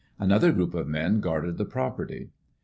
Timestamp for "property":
1.65-2.31